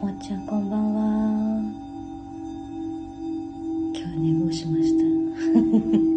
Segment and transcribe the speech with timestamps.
[0.00, 1.02] もっちゃんこんばんは。
[3.94, 6.09] 今日寝坊しました。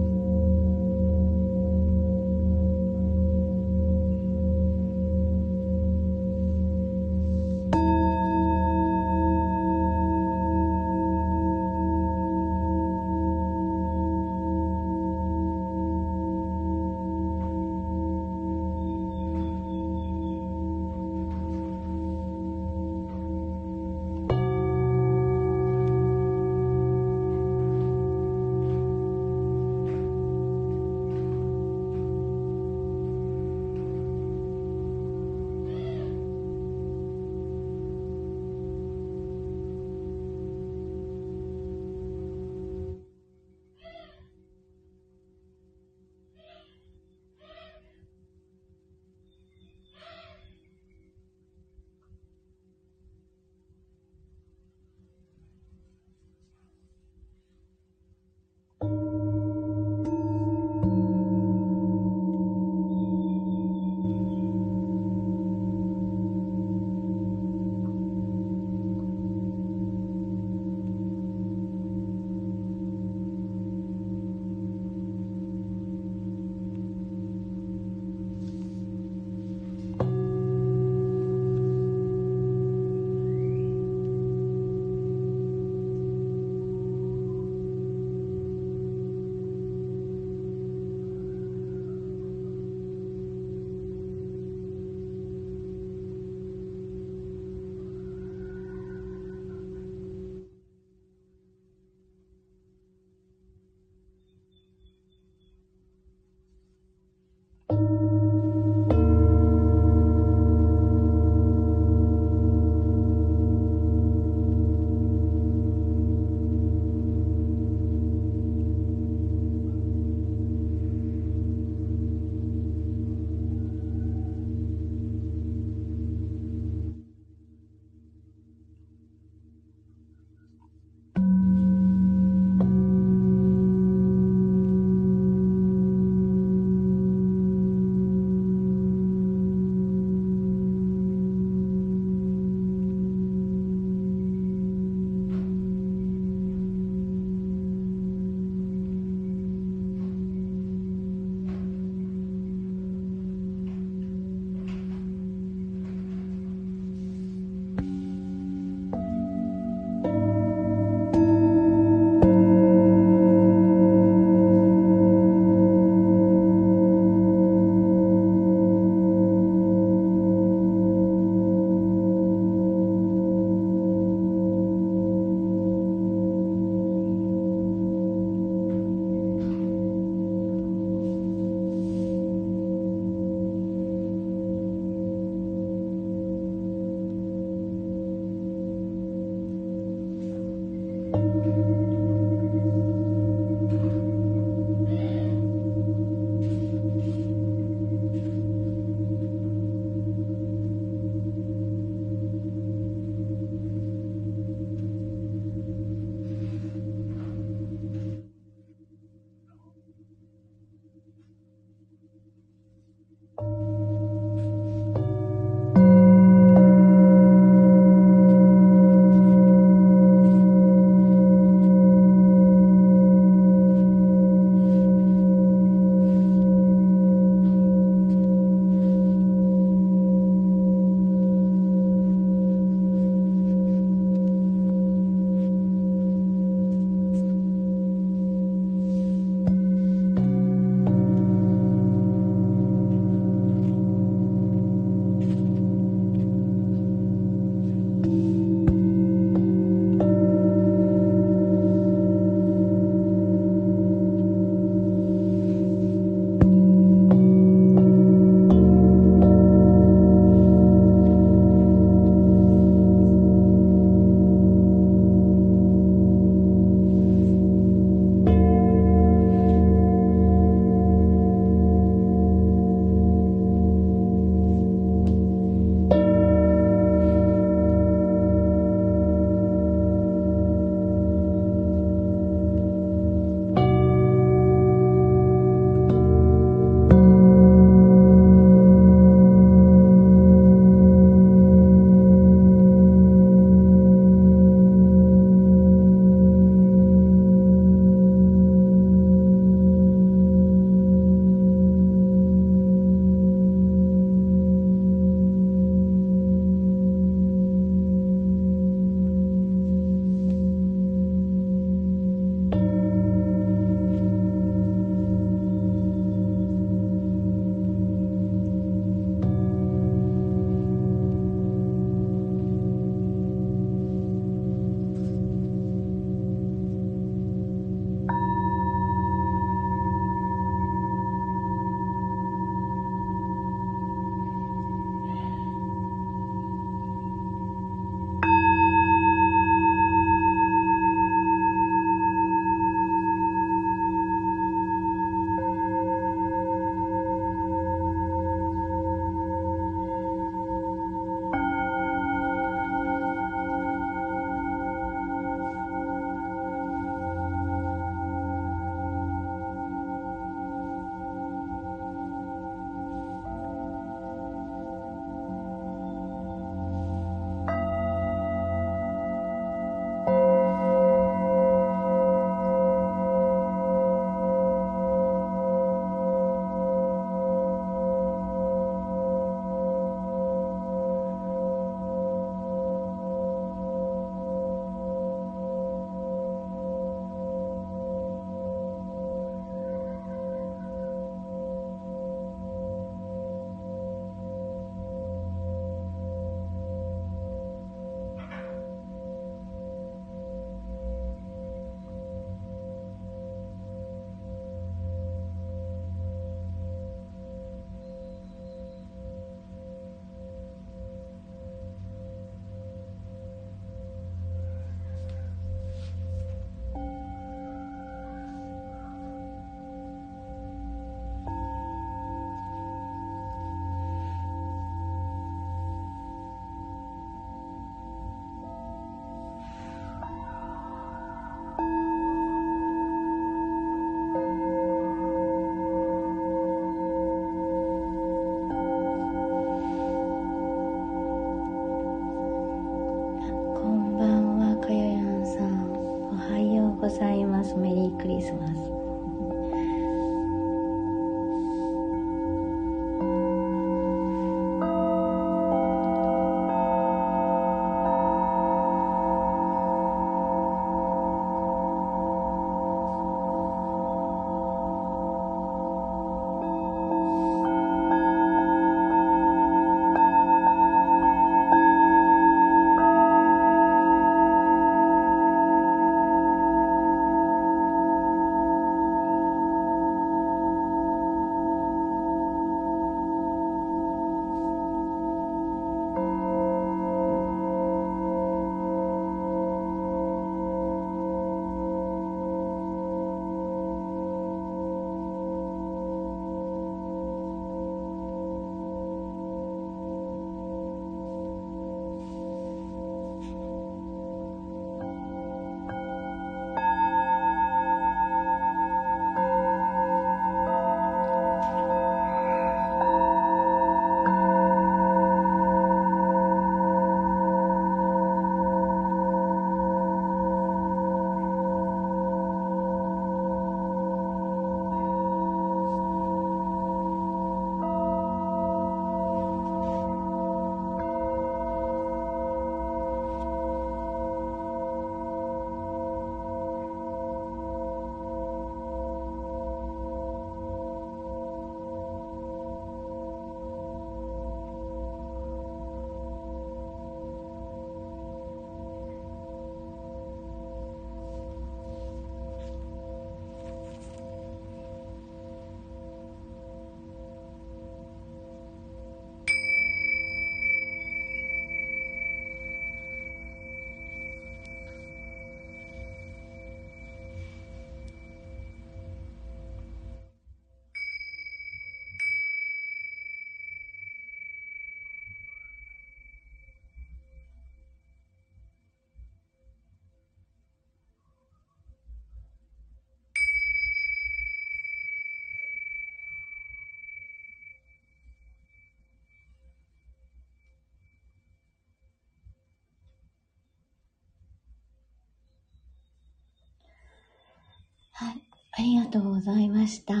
[597.98, 598.22] はい
[598.58, 599.94] ありがとうございました。
[599.94, 600.00] も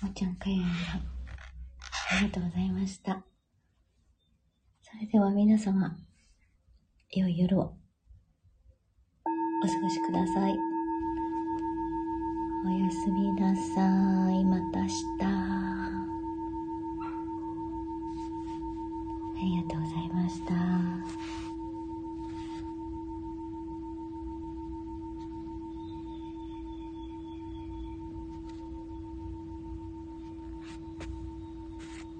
[0.00, 0.66] もちゃんかやんが。
[2.10, 3.22] ありがとうございました。
[4.82, 5.94] それでは皆様、
[7.10, 7.66] 良い夜をお
[9.66, 10.56] 過ごしください。
[12.66, 14.42] おやすみなさい。
[14.44, 14.94] また明日。
[19.36, 20.54] ありがとうございました。